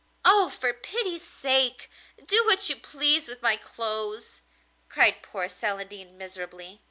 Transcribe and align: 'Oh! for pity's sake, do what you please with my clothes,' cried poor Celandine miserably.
'Oh! 0.25 0.49
for 0.49 0.73
pity's 0.73 1.21
sake, 1.23 1.87
do 2.25 2.43
what 2.47 2.69
you 2.69 2.75
please 2.75 3.27
with 3.27 3.43
my 3.43 3.55
clothes,' 3.55 4.41
cried 4.89 5.21
poor 5.21 5.47
Celandine 5.47 6.17
miserably. 6.17 6.79